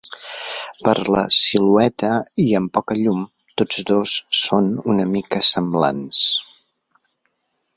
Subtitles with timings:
[0.85, 2.09] Per la silueta
[2.45, 3.21] i amb poca llum,
[3.63, 6.27] tots dos són una mica semblants.